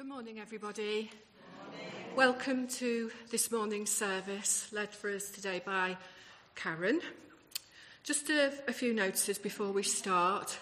[0.00, 1.10] Good morning, everybody.
[2.16, 5.98] Welcome to this morning's service, led for us today by
[6.54, 7.02] Karen.
[8.02, 10.58] Just a, a few notices before we start.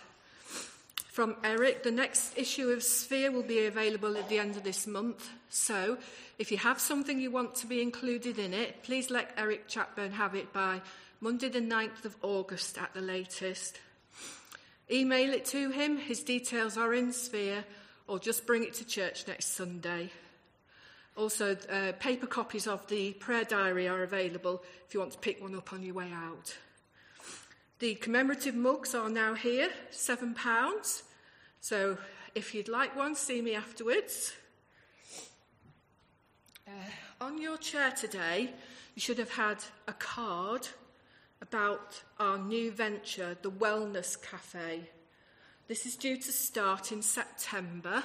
[1.12, 4.88] From Eric, the next issue of Sphere will be available at the end of this
[4.88, 5.30] month.
[5.50, 5.98] So,
[6.41, 10.11] if you have something you want to be included in it, please let Eric Chapburn
[10.14, 10.80] have it by
[11.20, 13.78] Monday, the 9th of August at the latest.
[14.91, 17.64] Email it to him, his details are in Sphere
[18.09, 20.11] or just bring it to church next Sunday.
[21.17, 25.43] Also, uh, paper copies of the prayer diary are available if you want to pick
[25.43, 26.57] one up on your way out.
[27.81, 31.03] The commemorative mugs are now here, £7.
[31.61, 31.98] So
[32.34, 34.33] if you'd like one, see me afterwards.
[36.67, 36.70] Uh,
[37.20, 38.51] on your chair today,
[38.95, 40.69] you should have had a card
[41.41, 44.89] about our new venture, the Wellness Cafe.
[45.69, 48.02] This is due to start in September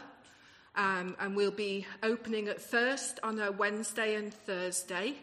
[0.75, 5.13] um, and we'll be opening at first on a Wednesday and Thursday.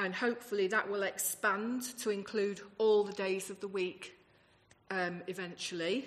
[0.00, 4.18] And hopefully that will expand to include all the days of the week
[4.90, 6.06] um, eventually.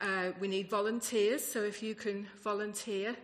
[0.00, 3.14] Uh, we need volunteers, so if you can volunteer,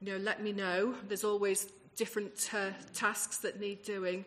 [0.00, 0.96] you know, let me know.
[1.06, 4.24] There's always different uh, tasks that need doing,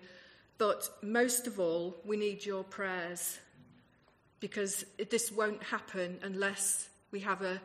[0.58, 3.40] but most of all, we need your prayers
[4.44, 7.62] because this won't happen unless we have a,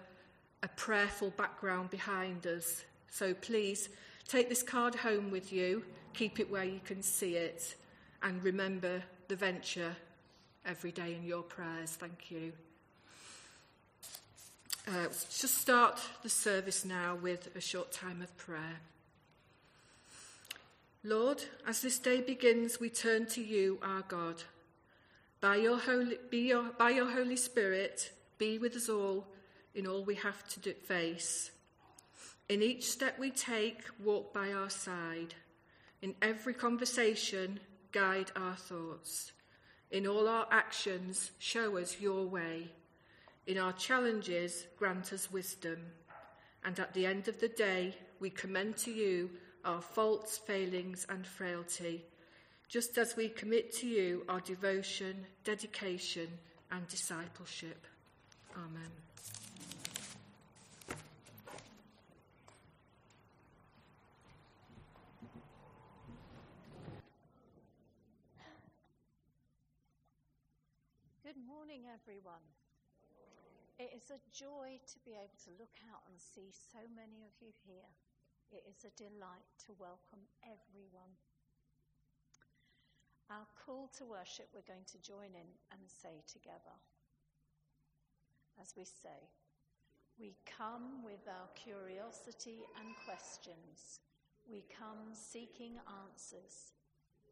[0.63, 2.85] a prayerful background behind us.
[3.11, 3.89] So please
[4.29, 5.83] take this card home with you,
[6.15, 7.75] keep it where you can see it,
[8.23, 9.97] and remember the venture
[10.65, 11.97] every day in your prayers.
[11.97, 12.53] Thank you.
[14.87, 18.79] Uh, just start the service now with a short time of prayer.
[21.03, 24.45] Lord, as this day begins, we turn to you, our God.
[25.41, 29.25] By your, Holy, your, by your Holy Spirit, be with us all
[29.73, 31.53] in all we have to do, face.
[32.49, 35.35] In each step we take, walk by our side.
[36.03, 37.61] In every conversation,
[37.93, 39.31] guide our thoughts.
[39.93, 42.73] In all our actions, show us your way.
[43.47, 45.79] In our challenges, grant us wisdom.
[46.65, 49.31] And at the end of the day, we commend to you
[49.65, 52.05] our faults, failings, and frailty
[52.69, 56.29] just as we commit to you our devotion, dedication,
[56.71, 57.87] and discipleship.
[58.55, 58.93] Amen.
[71.25, 72.45] Good morning, everyone.
[73.79, 77.33] It is a joy to be able to look out and see so many of
[77.41, 77.89] you here.
[78.51, 81.17] It is a delight to welcome everyone.
[83.31, 86.73] Our call to worship, we're going to join in and say together.
[88.57, 89.29] As we say,
[90.19, 94.01] we come with our curiosity and questions.
[94.49, 95.77] We come seeking
[96.09, 96.73] answers.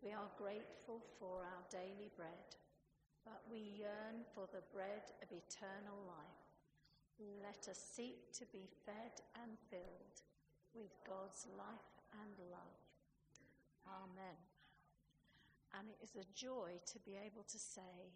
[0.04, 2.54] We are grateful for our daily bread,
[3.24, 6.44] but we yearn for the bread of eternal life.
[7.40, 10.20] Let us seek to be fed and filled
[10.76, 12.84] with God's life and love.
[13.88, 14.55] Amen.
[15.78, 18.12] And it is a joy to be able to say,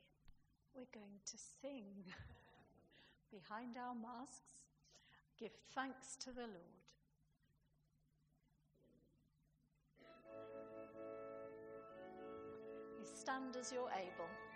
[0.75, 1.85] we're going to sing
[3.31, 4.55] behind our masks,
[5.39, 6.81] give thanks to the Lord.
[12.99, 14.50] You stand as you're able.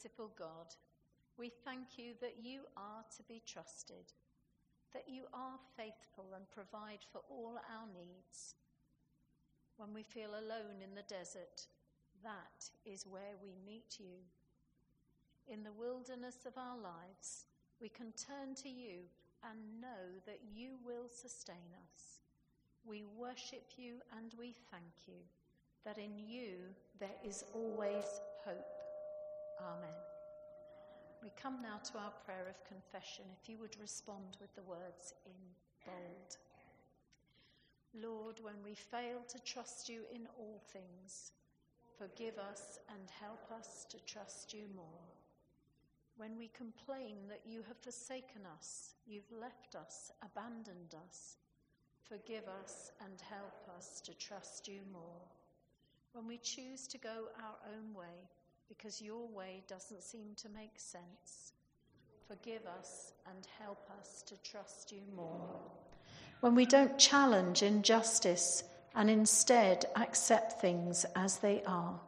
[0.00, 0.74] Merciful God,
[1.36, 4.14] we thank you that you are to be trusted,
[4.94, 8.54] that you are faithful and provide for all our needs.
[9.76, 11.66] When we feel alone in the desert,
[12.24, 14.24] that is where we meet you.
[15.52, 17.44] In the wilderness of our lives,
[17.78, 19.00] we can turn to you
[19.44, 22.20] and know that you will sustain us.
[22.86, 25.20] We worship you and we thank you
[25.84, 26.56] that in you
[26.98, 28.79] there is always hope.
[29.60, 29.90] Amen.
[31.22, 33.24] We come now to our prayer of confession.
[33.42, 35.32] If you would respond with the words in
[35.84, 36.36] bold.
[37.94, 41.32] Lord, when we fail to trust you in all things,
[41.98, 45.10] forgive us and help us to trust you more.
[46.16, 51.36] When we complain that you have forsaken us, you've left us, abandoned us,
[52.08, 55.22] forgive us and help us to trust you more.
[56.12, 58.28] When we choose to go our own way
[58.70, 61.52] because your way doesn't seem to make sense,
[62.28, 65.60] forgive us and help us to trust you more.
[66.40, 68.62] When we don't challenge injustice
[68.94, 71.98] and instead accept things as they are,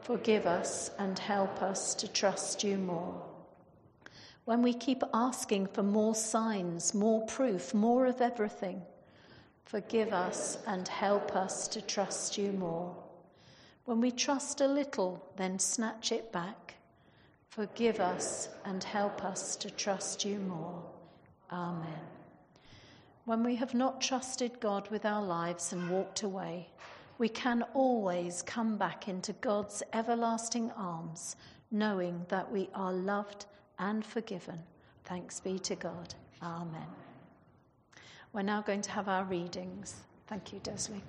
[0.00, 3.20] forgive us and help us to trust you more.
[4.44, 8.82] When we keep asking for more signs, more proof, more of everything,
[9.64, 13.03] forgive us and help us to trust you more.
[13.84, 16.74] When we trust a little, then snatch it back,
[17.48, 20.82] forgive us and help us to trust you more.
[21.52, 22.00] Amen.
[23.26, 26.68] When we have not trusted God with our lives and walked away,
[27.18, 31.36] we can always come back into God's everlasting arms,
[31.70, 33.46] knowing that we are loved
[33.78, 34.58] and forgiven.
[35.04, 36.14] Thanks be to God.
[36.42, 36.88] Amen.
[38.32, 39.94] We're now going to have our readings.
[40.26, 41.00] Thank you, Desley.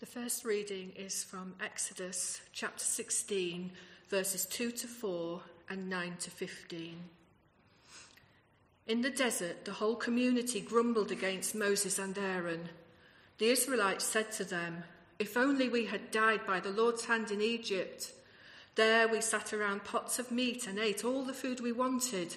[0.00, 3.72] The first reading is from Exodus chapter 16,
[4.08, 5.40] verses 2 to 4
[5.70, 6.94] and 9 to 15.
[8.86, 12.68] In the desert, the whole community grumbled against Moses and Aaron.
[13.38, 14.84] The Israelites said to them,
[15.18, 18.12] If only we had died by the Lord's hand in Egypt.
[18.76, 22.36] There we sat around pots of meat and ate all the food we wanted,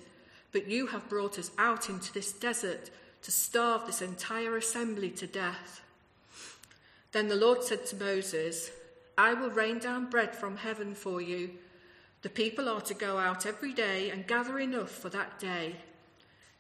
[0.52, 2.90] but you have brought us out into this desert
[3.22, 5.82] to starve this entire assembly to death.
[7.12, 8.72] Then the Lord said to Moses,
[9.18, 11.52] I will rain down bread from heaven for you.
[12.22, 15.76] The people are to go out every day and gather enough for that day.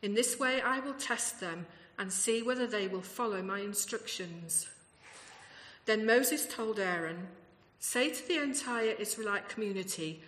[0.01, 1.67] In this way I will test them
[1.97, 4.67] and see whether they will follow my instructions.
[5.85, 7.27] Then Moses told Aaron,
[7.79, 10.21] Say to the entire Israelite community,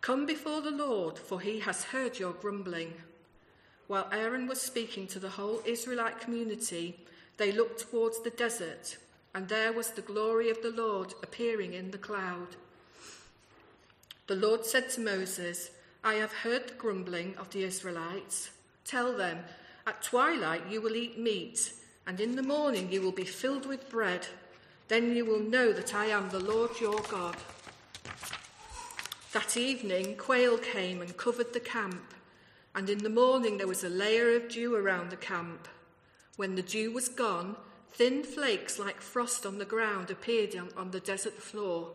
[0.00, 2.94] Come before the Lord, for he has heard your grumbling.
[3.86, 6.98] While Aaron was speaking to the whole Israelite community,
[7.38, 8.98] they looked towards the desert,
[9.34, 12.56] and there was the glory of the Lord appearing in the cloud.
[14.26, 15.70] The Lord said to Moses,
[16.04, 18.50] I have heard the grumbling of the Israelites.
[18.84, 19.38] Tell them,
[19.86, 21.72] At twilight you will eat meat,
[22.06, 24.26] and in the morning you will be filled with bread.
[24.88, 27.36] Then you will know that I am the Lord your God.
[29.32, 32.14] That evening, quail came and covered the camp,
[32.74, 35.68] and in the morning there was a layer of dew around the camp.
[36.36, 37.56] When the dew was gone,
[37.92, 41.90] Thin flakes like frost on the ground appeared on, the desert floor.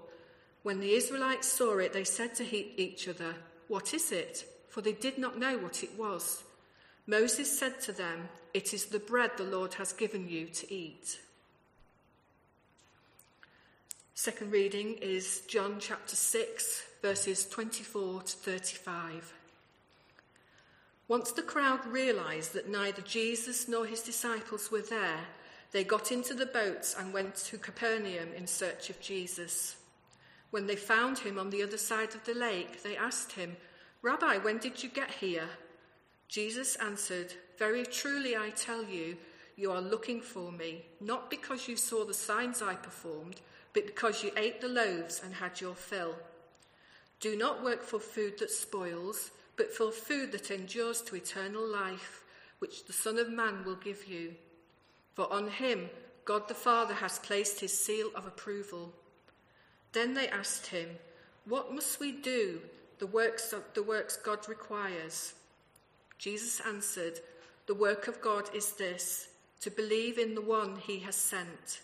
[0.63, 3.35] When the Israelites saw it, they said to each other,
[3.67, 4.45] What is it?
[4.69, 6.43] For they did not know what it was.
[7.05, 11.19] Moses said to them, It is the bread the Lord has given you to eat.
[14.15, 19.33] Second reading is John chapter 6, verses 24 to 35.
[21.07, 25.19] Once the crowd realized that neither Jesus nor his disciples were there,
[25.73, 29.75] they got into the boats and went to Capernaum in search of Jesus.
[30.51, 33.57] When they found him on the other side of the lake, they asked him,
[34.03, 35.49] Rabbi, when did you get here?
[36.27, 39.17] Jesus answered, Very truly I tell you,
[39.55, 43.41] you are looking for me, not because you saw the signs I performed,
[43.73, 46.15] but because you ate the loaves and had your fill.
[47.19, 52.23] Do not work for food that spoils, but for food that endures to eternal life,
[52.59, 54.35] which the Son of Man will give you
[55.13, 55.89] for on him
[56.25, 58.93] God the Father has placed his seal of approval.
[59.91, 60.89] Then they asked him,
[61.45, 62.61] What must we do
[62.99, 65.33] the works, of, the works God requires?
[66.17, 67.19] Jesus answered,
[67.65, 69.27] The work of God is this,
[69.59, 71.81] to believe in the one he has sent.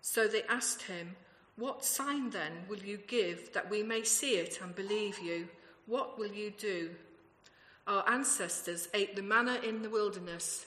[0.00, 1.16] So they asked him,
[1.56, 5.48] What sign then will you give that we may see it and believe you?
[5.86, 6.90] What will you do?
[7.86, 10.66] Our ancestors ate the manna in the wilderness.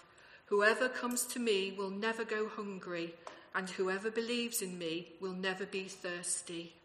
[0.51, 3.15] Whoever comes to me will never go hungry,
[3.55, 6.75] and whoever believes in me will never be thirsty.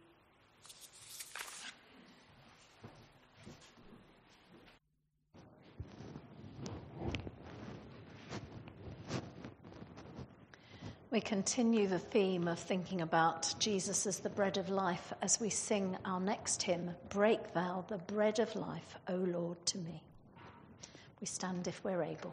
[11.11, 15.51] We continue the theme of thinking about Jesus as the bread of life as we
[15.51, 20.05] sing our next hymn, Break Thou the bread of life, O Lord, to me.
[21.21, 22.33] We stand if we're able.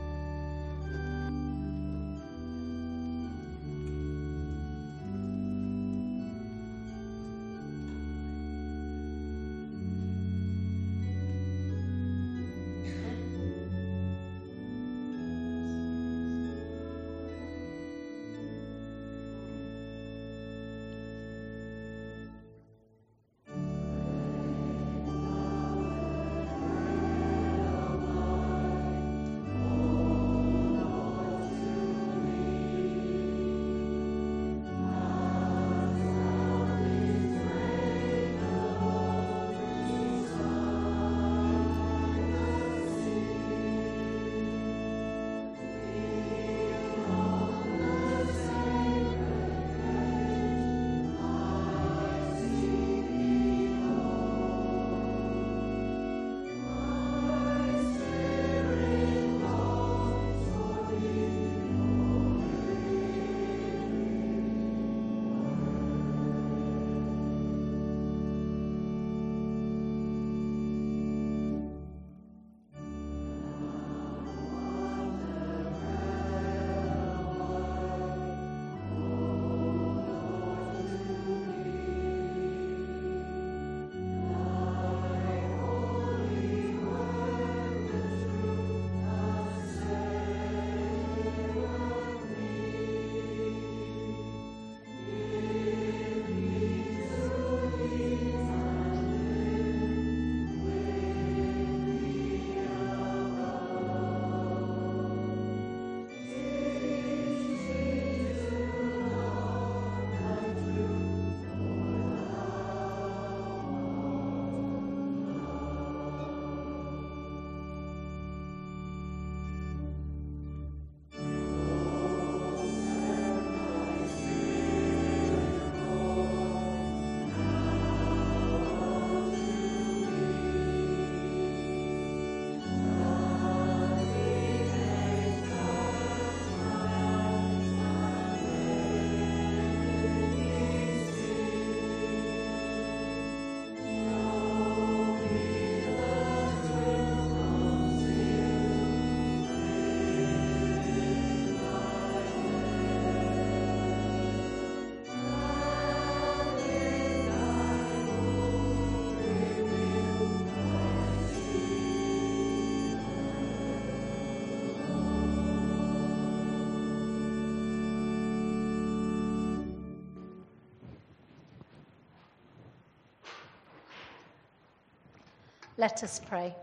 [175.81, 176.55] Let us pray.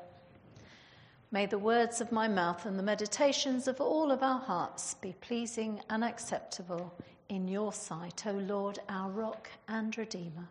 [1.32, 5.12] May the words of my mouth and the meditations of all of our hearts be
[5.20, 6.94] pleasing and acceptable
[7.28, 10.48] in your sight, O Lord, our rock and redeemer.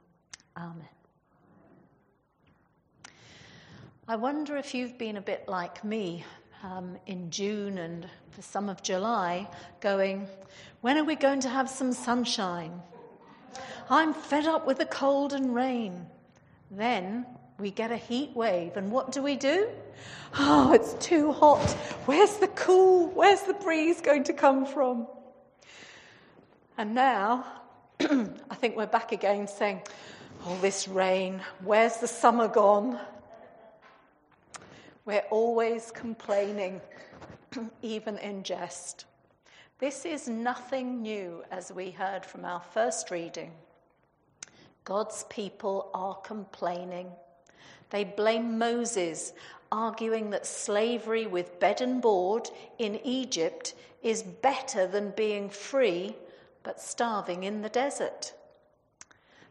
[0.58, 0.90] Amen.
[4.06, 6.26] I wonder if you've been a bit like me
[6.62, 9.48] um, in June and for some of July,
[9.80, 10.28] going,
[10.82, 12.82] When are we going to have some sunshine?
[13.90, 16.06] I'm fed up with the cold and rain.
[16.70, 17.26] Then
[17.60, 19.68] we get a heat wave, and what do we do?
[20.38, 21.72] Oh, it's too hot.
[22.06, 23.08] Where's the cool?
[23.08, 25.08] Where's the breeze going to come from?
[26.78, 27.46] And now,
[28.00, 29.82] I think we're back again saying,
[30.46, 33.00] oh, this rain, where's the summer gone?
[35.06, 36.80] We're always complaining,
[37.82, 39.06] even in jest.
[39.80, 43.52] This is nothing new, as we heard from our first reading.
[44.84, 47.08] God's people are complaining.
[47.90, 49.34] They blame Moses,
[49.72, 56.16] arguing that slavery with bed and board in Egypt is better than being free
[56.64, 58.34] but starving in the desert.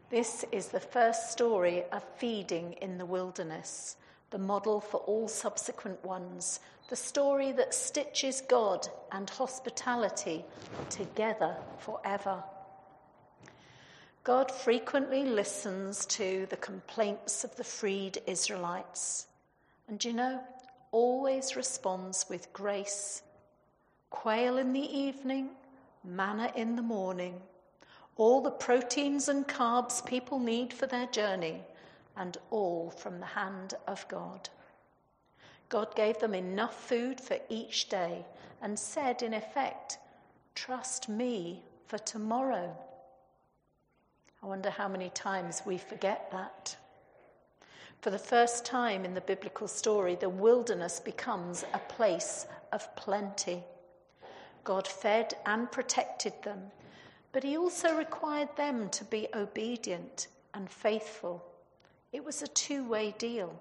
[0.09, 3.97] This is the first story of feeding in the wilderness,
[4.29, 10.45] the model for all subsequent ones, the story that stitches God and hospitality
[10.89, 12.43] together forever.
[14.27, 19.27] God frequently listens to the complaints of the freed Israelites,
[19.87, 20.43] and you know,
[20.91, 23.21] always responds with grace.
[24.09, 25.51] Quail in the evening,
[26.03, 27.41] manna in the morning,
[28.17, 31.63] all the proteins and carbs people need for their journey,
[32.17, 34.49] and all from the hand of God.
[35.69, 38.25] God gave them enough food for each day
[38.61, 39.99] and said, in effect,
[40.53, 42.75] Trust me for tomorrow.
[44.43, 46.75] I wonder how many times we forget that.
[48.01, 53.63] For the first time in the biblical story, the wilderness becomes a place of plenty.
[54.63, 56.59] God fed and protected them,
[57.31, 61.43] but He also required them to be obedient and faithful.
[62.11, 63.57] It was a two way deal.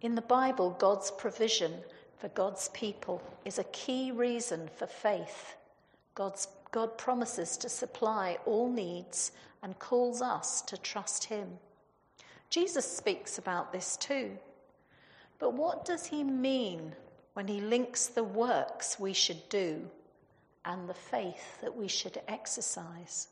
[0.00, 1.72] In the Bible, God's provision
[2.18, 5.56] for God's people is a key reason for faith.
[6.14, 9.30] God's God promises to supply all needs
[9.62, 11.46] and calls us to trust Him.
[12.50, 14.32] Jesus speaks about this too.
[15.38, 16.96] But what does He mean
[17.34, 19.88] when He links the works we should do
[20.64, 23.28] and the faith that we should exercise?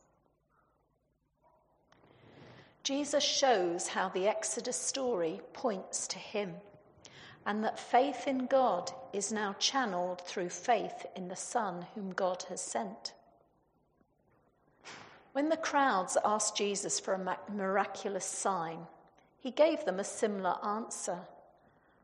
[2.84, 6.54] Jesus shows how the Exodus story points to Him
[7.44, 12.44] and that faith in God is now channeled through faith in the Son whom God
[12.48, 13.14] has sent.
[15.32, 18.86] When the crowds asked Jesus for a miraculous sign,
[19.38, 21.18] he gave them a similar answer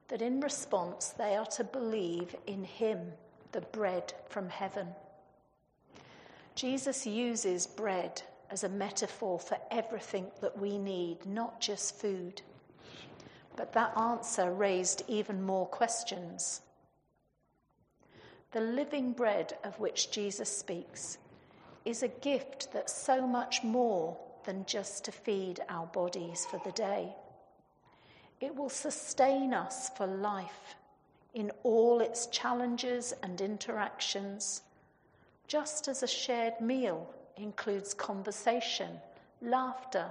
[0.09, 3.13] that in response they are to believe in him,
[3.53, 4.89] the bread from heaven.
[6.55, 12.41] Jesus uses bread as a metaphor for everything that we need, not just food.
[13.57, 16.63] But that answer raised even more questions.
[18.53, 21.19] The living bread of which Jesus speaks
[21.85, 26.73] is a gift that's so much more than just to feed our bodies for the
[26.73, 27.15] day.
[28.41, 30.77] It will sustain us for life
[31.35, 34.63] in all its challenges and interactions,
[35.47, 38.99] just as a shared meal includes conversation,
[39.43, 40.07] laughter,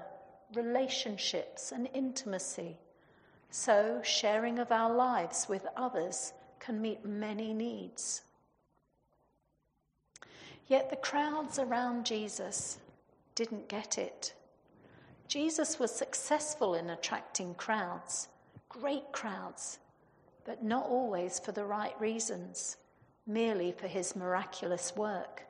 [0.54, 2.78] relationships, and intimacy.
[3.50, 8.22] So, sharing of our lives with others can meet many needs.
[10.68, 12.78] Yet the crowds around Jesus
[13.36, 14.34] didn't get it.
[15.28, 18.30] Jesus was successful in attracting crowds,
[18.70, 19.80] great crowds,
[20.46, 22.78] but not always for the right reasons,
[23.26, 25.44] merely for his miraculous work.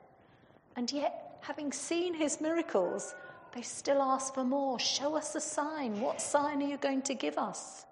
[0.76, 3.14] And yet, having seen his miracles,
[3.52, 4.78] they still ask for more.
[4.78, 6.00] Show us a sign.
[6.00, 7.86] What sign are you going to give us?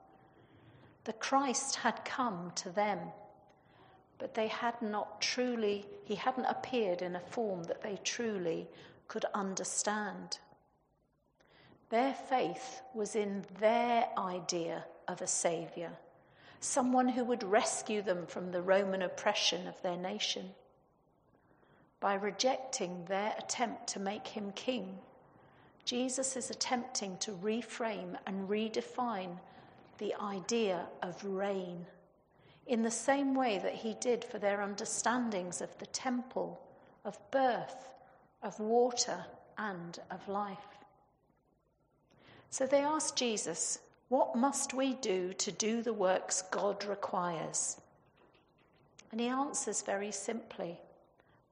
[1.04, 2.98] The Christ had come to them
[4.18, 8.66] but they had not truly, he hadn't appeared in a form that they truly
[9.09, 10.38] could understand.
[11.90, 15.92] Their faith was in their idea of a saviour,
[16.61, 20.50] someone who would rescue them from the Roman oppression of their nation.
[22.00, 24.98] By rejecting their attempt to make him king,
[25.85, 29.38] Jesus is attempting to reframe and redefine
[29.98, 31.87] the idea of reign
[32.66, 36.61] in the same way that he did for their understandings of the temple,
[37.05, 37.94] of birth,
[38.42, 39.24] of water,
[39.59, 40.59] and of life.
[42.50, 47.81] So they asked Jesus, What must we do to do the works God requires?
[49.12, 50.79] And he answers very simply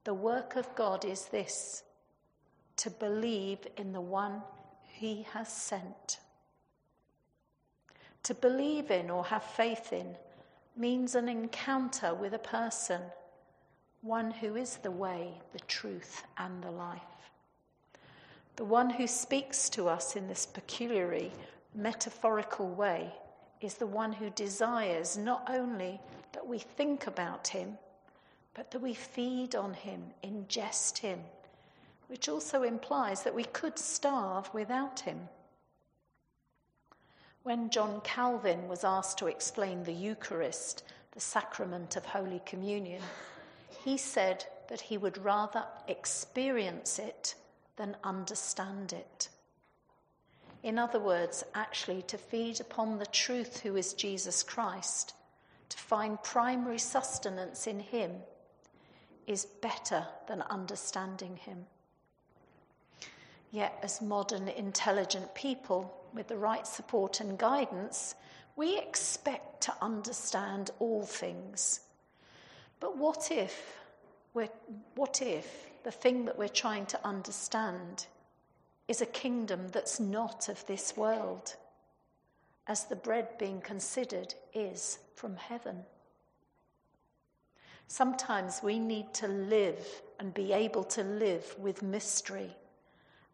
[0.03, 1.83] The work of God is this
[2.77, 4.41] to believe in the one
[4.83, 6.19] he has sent.
[8.23, 10.15] To believe in or have faith in
[10.77, 13.01] means an encounter with a person,
[14.01, 17.01] one who is the way, the truth, and the life.
[18.55, 21.31] The one who speaks to us in this peculiarly
[21.73, 23.13] metaphorical way
[23.61, 25.99] is the one who desires not only
[26.33, 27.77] that we think about him,
[28.53, 31.19] but that we feed on him, ingest him,
[32.07, 35.19] which also implies that we could starve without him.
[37.45, 43.03] When John Calvin was asked to explain the Eucharist, the sacrament of Holy Communion,
[43.83, 47.35] he said that he would rather experience it
[47.75, 49.29] than understand it.
[50.63, 55.13] In other words, actually, to feed upon the truth who is Jesus Christ,
[55.69, 58.11] to find primary sustenance in him,
[59.27, 61.67] is better than understanding him.
[63.51, 68.15] Yet, as modern, intelligent people, with the right support and guidance,
[68.55, 71.81] we expect to understand all things.
[72.79, 73.77] But what if,
[74.33, 78.07] what if the thing that we're trying to understand
[78.87, 81.55] is a kingdom that's not of this world,
[82.67, 85.83] as the bread being considered is from heaven?
[87.87, 89.85] Sometimes we need to live
[90.19, 92.55] and be able to live with mystery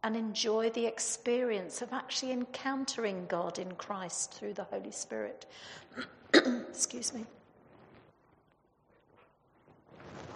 [0.03, 5.45] and enjoy the experience of actually encountering God in Christ through the Holy Spirit.
[6.33, 7.25] Excuse me.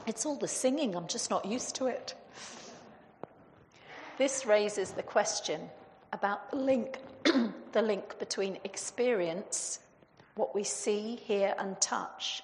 [0.08, 2.14] It's all the singing, I'm just not used to it.
[4.20, 5.62] This raises the question
[6.14, 7.00] about the link,
[7.72, 9.80] the link between experience,
[10.36, 12.44] what we see, hear, and touch,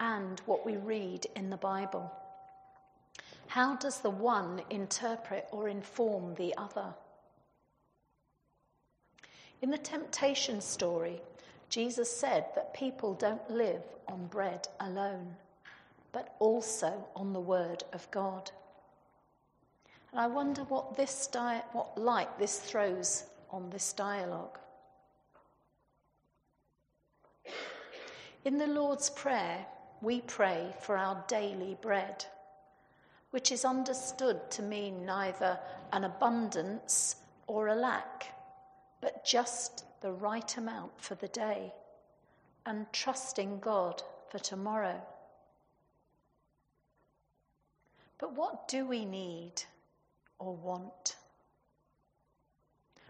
[0.00, 2.10] and what we read in the Bible.
[3.46, 6.94] How does the one interpret or inform the other?
[9.62, 11.20] In the temptation story,
[11.68, 15.34] Jesus said that people don't live on bread alone,
[16.12, 18.50] but also on the word of God.
[20.12, 24.58] And I wonder what this di- what light this throws on this dialogue.
[28.44, 29.66] In the Lord's Prayer,
[30.02, 32.26] we pray for our daily bread
[33.34, 35.58] which is understood to mean neither
[35.92, 37.16] an abundance
[37.48, 38.32] or a lack,
[39.00, 41.72] but just the right amount for the day,
[42.64, 45.02] and trusting God for tomorrow.
[48.18, 49.64] But what do we need
[50.38, 51.16] or want?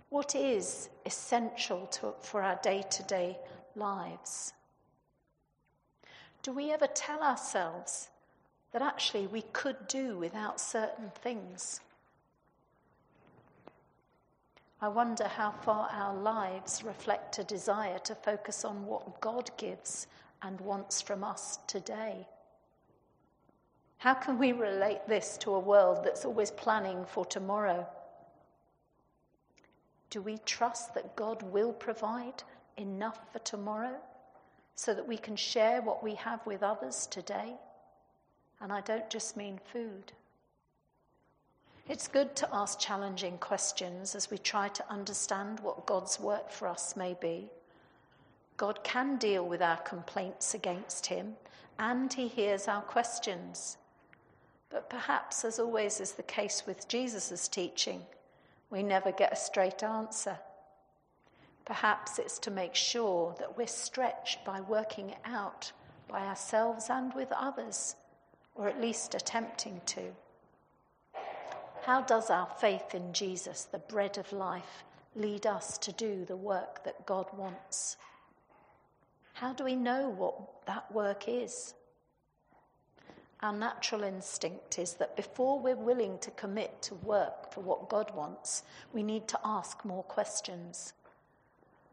[0.08, 3.36] What is essential to, for our day to day
[3.76, 4.54] lives?
[6.42, 8.08] Do we ever tell ourselves
[8.74, 11.80] that actually we could do without certain things.
[14.80, 20.08] I wonder how far our lives reflect a desire to focus on what God gives
[20.42, 22.26] and wants from us today.
[23.98, 27.86] How can we relate this to a world that's always planning for tomorrow?
[30.10, 32.42] Do we trust that God will provide
[32.76, 33.94] enough for tomorrow
[34.74, 37.54] so that we can share what we have with others today?
[38.64, 40.12] And I don't just mean food.
[41.86, 46.66] It's good to ask challenging questions as we try to understand what God's work for
[46.66, 47.50] us may be.
[48.56, 51.34] God can deal with our complaints against Him,
[51.78, 53.76] and He hears our questions.
[54.70, 58.00] But perhaps, as always is the case with Jesus' teaching,
[58.70, 60.38] we never get a straight answer.
[61.66, 65.70] Perhaps it's to make sure that we're stretched by working it out
[66.08, 67.96] by ourselves and with others
[68.54, 70.14] or at least attempting to.
[71.82, 76.36] How does our faith in Jesus, the bread of life, lead us to do the
[76.36, 77.96] work that God wants?
[79.34, 81.74] How do we know what that work is?
[83.42, 88.14] Our natural instinct is that before we're willing to commit to work for what God
[88.14, 88.62] wants,
[88.94, 90.94] we need to ask more questions.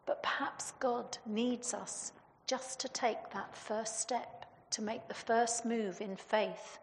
[0.06, 2.14] But perhaps God needs us
[2.48, 4.41] just to take that first step
[4.72, 6.80] to make the first move in faith,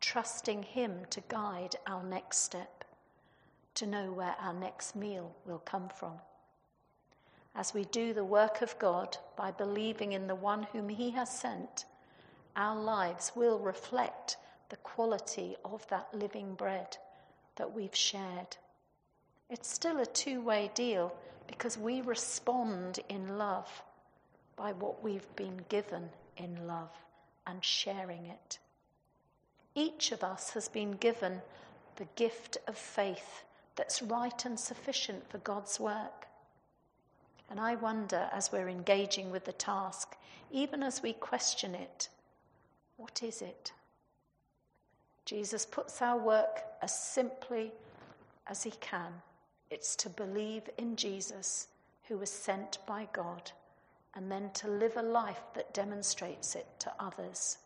[0.00, 2.84] trusting Him to guide our next step,
[3.74, 6.14] to know where our next meal will come from.
[7.54, 11.30] As we do the work of God by believing in the one whom He has
[11.30, 11.84] sent,
[12.56, 14.38] our lives will reflect
[14.70, 16.96] the quality of that living bread
[17.56, 18.56] that we've shared.
[19.50, 21.14] It's still a two way deal
[21.46, 23.68] because we respond in love
[24.56, 26.90] by what we've been given in love
[27.48, 28.58] and sharing it.
[29.74, 31.40] Each of us has been given
[31.96, 33.44] the gift of faith
[33.76, 36.26] that's right and sufficient for God's work.
[37.50, 40.16] And I wonder as we're engaging with the task,
[40.50, 42.08] even as we question it,
[42.96, 43.72] what is it?
[45.24, 47.72] Jesus puts our work as simply
[48.46, 49.12] as he can.
[49.70, 51.68] It's to believe in Jesus,
[52.08, 53.52] who was sent by God,
[54.14, 57.58] and then to live a life that demonstrates it to others.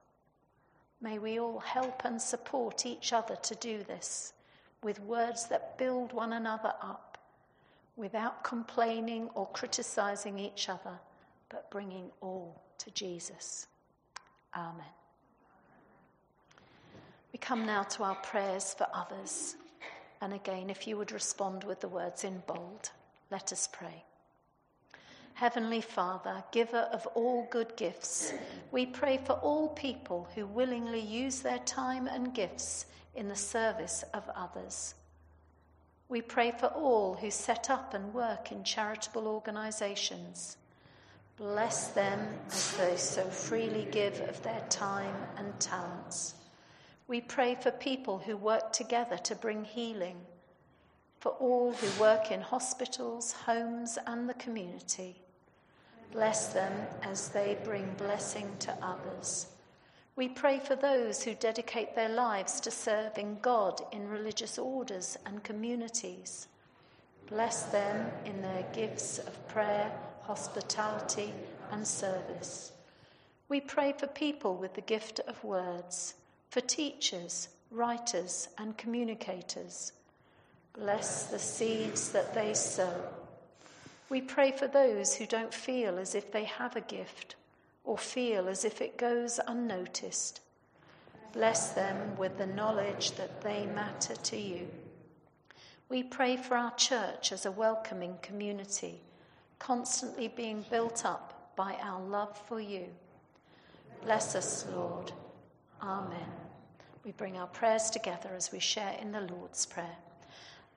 [1.01, 4.35] May we all help and support each other to do this
[4.83, 7.19] with words that build one another up,
[7.97, 10.99] without complaining or criticizing each other,
[11.49, 13.67] but bringing all to Jesus.
[14.57, 14.85] Amen.
[17.33, 19.57] We come now to our prayers for others.
[20.21, 22.91] And again, if you would respond with the words in bold,
[23.31, 24.05] let us pray.
[25.35, 28.33] Heavenly Father, giver of all good gifts,
[28.71, 34.05] we pray for all people who willingly use their time and gifts in the service
[34.15, 34.95] of others.
[36.09, 40.59] We pray for all who set up and work in charitable organisations.
[41.37, 46.35] Bless them as they so freely give of their time and talents.
[47.09, 50.21] We pray for people who work together to bring healing,
[51.23, 55.15] for all who work in hospitals, homes, and the community.
[56.11, 59.47] Bless them as they bring blessing to others.
[60.17, 65.45] We pray for those who dedicate their lives to serving God in religious orders and
[65.45, 66.49] communities.
[67.29, 71.33] Bless them in their gifts of prayer, hospitality,
[71.71, 72.73] and service.
[73.49, 76.15] We pray for people with the gift of words,
[76.51, 79.93] for teachers, writers, and communicators.
[80.75, 82.95] Bless the seeds that they sow.
[84.09, 87.37] We pray for those who don't feel as if they have a gift
[87.85, 90.41] or feel as if it goes unnoticed.
[91.33, 94.69] Bless them with the knowledge that they matter to you.
[95.89, 99.01] We pray for our church as a welcoming community,
[99.59, 102.87] constantly being built up by our love for you.
[104.03, 105.13] Bless us, Lord.
[105.83, 106.33] Amen.
[107.05, 109.97] We bring our prayers together as we share in the Lord's Prayer.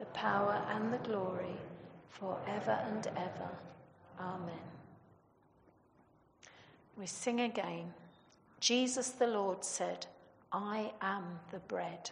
[0.00, 1.56] the power, and the glory,
[2.08, 3.50] for ever and ever.
[4.18, 4.66] Amen.
[6.98, 7.92] We sing again.
[8.60, 10.06] Jesus the Lord said,
[10.52, 12.10] I am the bread.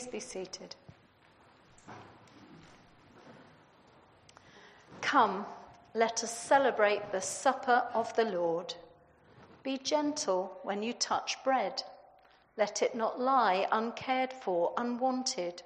[0.00, 0.74] Please be seated.
[5.02, 5.44] Come,
[5.94, 8.72] let us celebrate the supper of the Lord.
[9.62, 11.82] Be gentle when you touch bread.
[12.56, 15.62] Let it not lie uncared for, unwanted.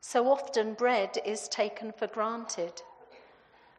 [0.00, 2.82] So often bread is taken for granted.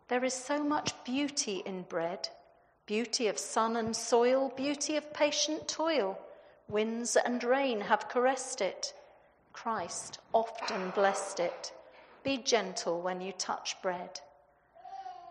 [0.08, 2.30] There is so much beauty in bread
[2.86, 6.18] beauty of sun and soil, beauty of patient toil.
[6.70, 8.94] Winds and rain have caressed it.
[9.54, 11.74] Christ often blessed it.
[12.24, 14.20] Be gentle when you touch bread.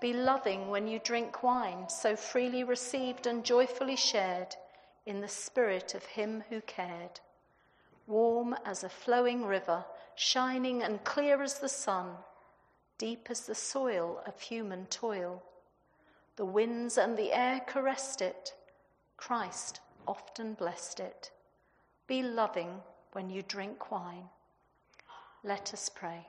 [0.01, 4.57] Be loving when you drink wine, so freely received and joyfully shared
[5.07, 7.21] in the spirit of him who cared.
[8.07, 12.17] Warm as a flowing river, shining and clear as the sun,
[12.99, 15.43] deep as the soil of human toil.
[16.37, 18.55] The winds and the air caressed it.
[19.17, 21.31] Christ often blessed it.
[22.07, 22.81] Be loving
[23.13, 24.29] when you drink wine.
[25.45, 26.27] Let us pray.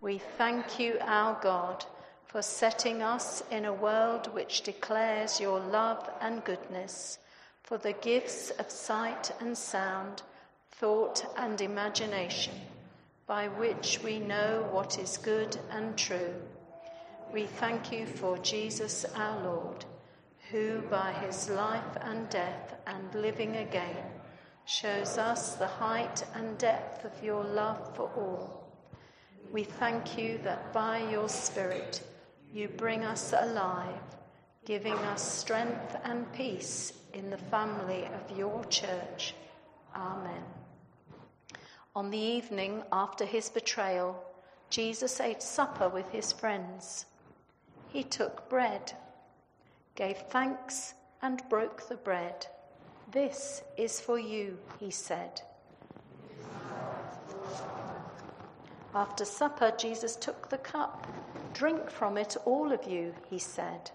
[0.00, 1.84] We thank you, our God,
[2.24, 7.18] for setting us in a world which declares your love and goodness,
[7.62, 10.22] for the gifts of sight and sound,
[10.70, 12.54] thought and imagination,
[13.26, 16.34] by which we know what is good and true
[17.32, 19.84] we thank you for Jesus our Lord,
[20.50, 23.96] who by his life and death and living again
[24.70, 28.72] shows us the height and depth of your love for all.
[29.50, 32.00] We thank you that by your Spirit
[32.52, 34.00] you bring us alive,
[34.64, 39.34] giving us strength and peace in the family of your church.
[39.96, 40.44] Amen.
[41.96, 44.22] On the evening after his betrayal,
[44.68, 47.06] Jesus ate supper with his friends
[47.90, 48.92] he took bread,
[49.96, 52.46] gave thanks, and broke the bread.
[53.12, 55.42] This is for you, he said.
[58.94, 61.06] After supper, Jesus took the cup.
[61.52, 63.90] Drink from it, all of you, he said.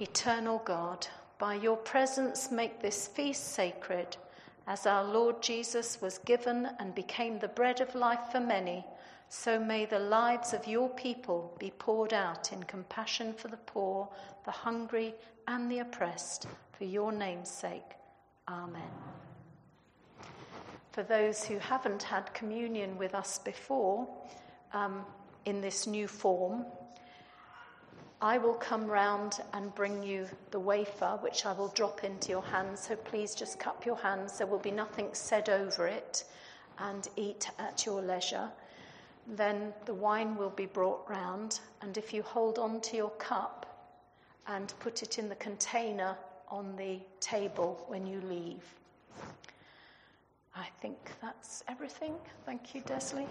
[0.00, 1.06] Eternal God,
[1.38, 4.16] by your presence make this feast sacred,
[4.66, 8.84] as our Lord Jesus was given and became the bread of life for many
[9.32, 14.08] so may the lives of your people be poured out in compassion for the poor,
[14.44, 15.14] the hungry,
[15.46, 17.94] and the oppressed, for your name's sake.
[18.48, 18.90] Amen.
[20.90, 24.08] For those who haven't had communion with us before,
[24.72, 25.04] um,
[25.44, 26.66] in this new form,
[28.20, 32.42] I will come round and bring you the wafer, which I will drop into your
[32.42, 32.88] hands.
[32.88, 34.38] So please just cup your hands.
[34.38, 36.24] There will be nothing said over it,
[36.80, 38.50] and eat at your leisure
[39.36, 43.66] then the wine will be brought round, and if you hold on to your cup
[44.46, 46.16] and put it in the container
[46.48, 48.62] on the table when you leave.
[50.56, 52.14] I think that's everything.
[52.44, 53.26] Thank you, Desley.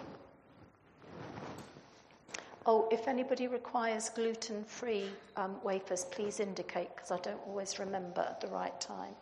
[2.66, 8.22] Oh, if anybody requires gluten free um, wafers, please indicate because I don't always remember
[8.22, 9.16] at the right time.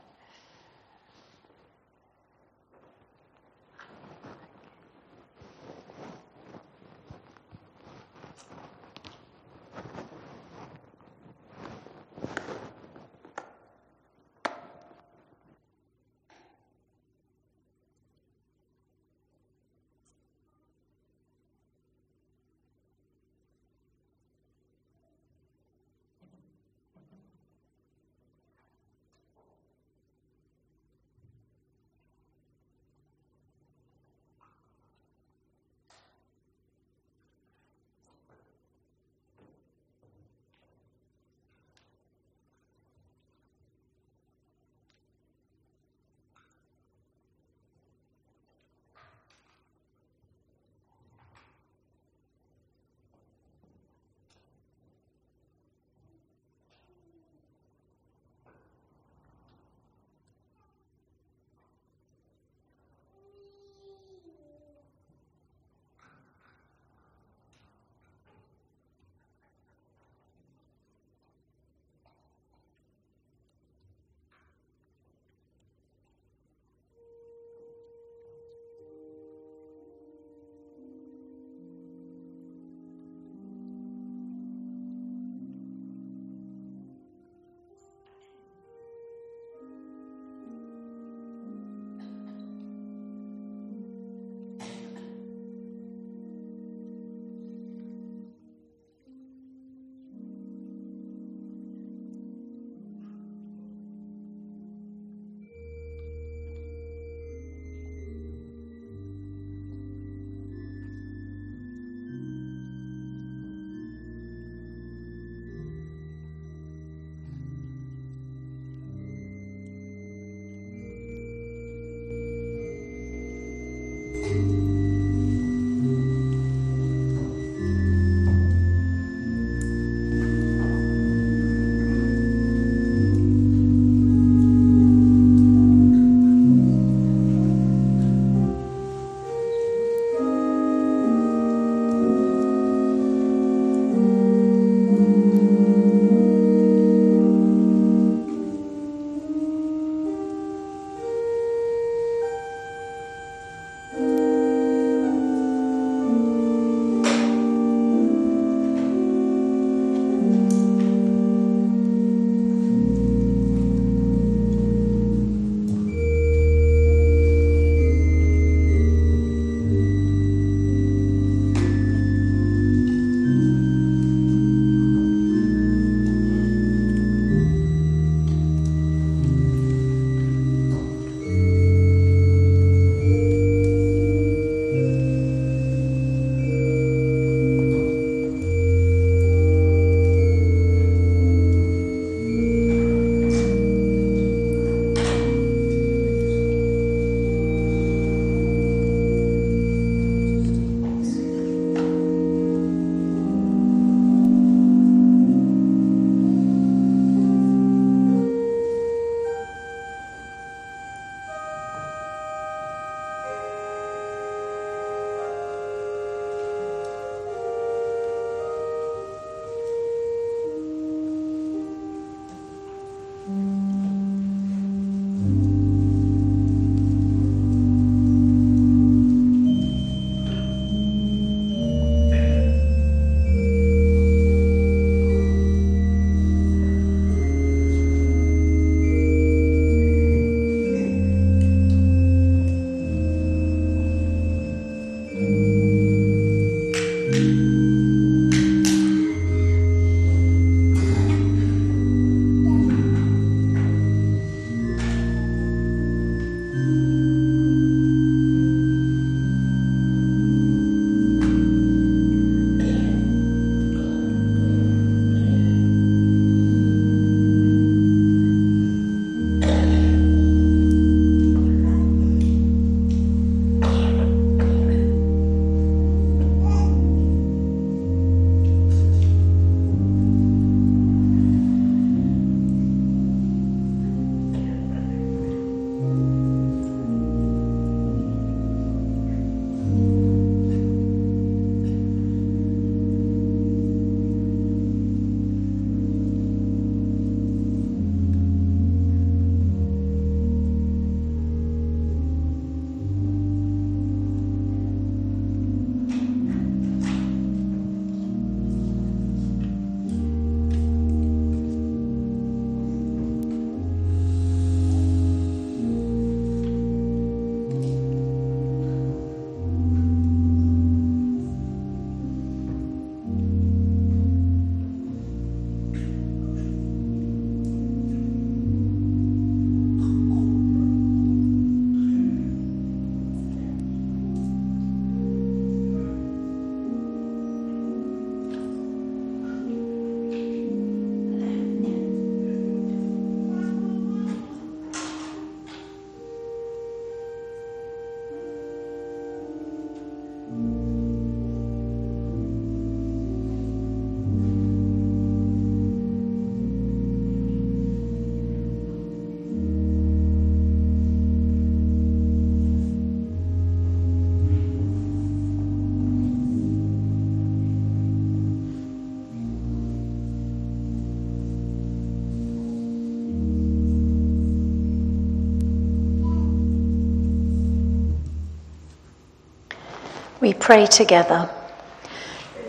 [380.28, 381.30] We pray together.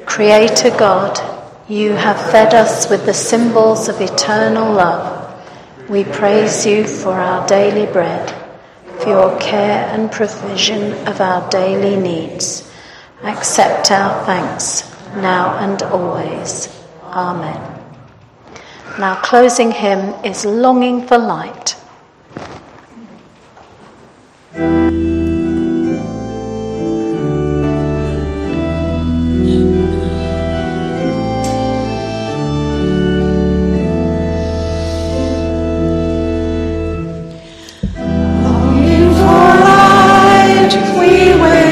[0.04, 1.14] Creator God,
[1.68, 5.08] you have fed us with the symbols of eternal love.
[5.88, 8.34] We praise you for our daily bread,
[8.98, 12.68] for your care and provision of our daily needs.
[13.22, 14.82] Accept our thanks
[15.14, 16.82] now and always.
[17.04, 17.60] Amen.
[18.98, 21.76] Now, closing hymn is Longing for Light.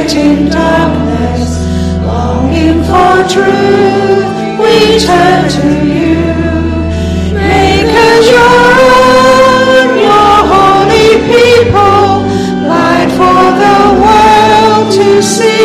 [0.06, 1.58] Wait in darkness.
[2.04, 6.16] Longing for truth, we turn to you.
[7.34, 12.08] Make us your own, your holy people,
[12.68, 15.55] light for the world to see.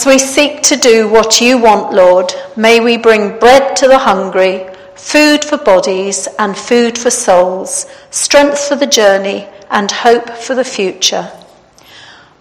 [0.00, 3.98] As we seek to do what you want, Lord, may we bring bread to the
[3.98, 10.54] hungry, food for bodies and food for souls, strength for the journey and hope for
[10.54, 11.30] the future.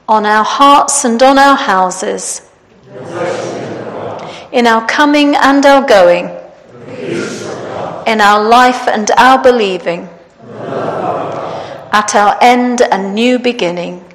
[0.08, 2.50] On our hearts and on our houses,
[4.54, 6.30] in our coming and our going,
[8.08, 10.08] in our life and our believing,
[11.92, 14.06] at our end and new beginning,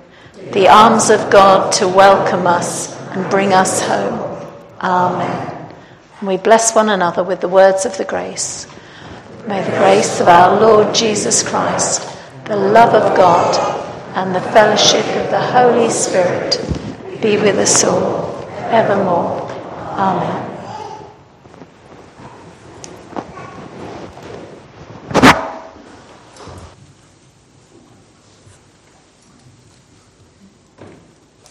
[0.52, 4.46] the arms of God to welcome us and bring us home.
[4.80, 5.72] Amen.
[6.18, 8.66] And we bless one another with the words of the grace.
[9.46, 12.02] May the grace of our Lord Jesus Christ,
[12.46, 13.54] the love of God,
[14.16, 16.58] and the fellowship of the Holy Spirit
[17.20, 19.40] be with us all evermore.
[19.96, 20.53] Amen.